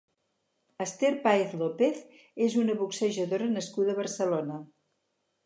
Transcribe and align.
Esther 0.85 1.11
Paez 1.25 1.51
López 1.59 1.99
és 2.47 2.57
una 2.63 2.77
boxejadora 2.81 3.51
nascuda 3.53 3.95
a 3.95 4.01
Barcelona. 4.03 4.59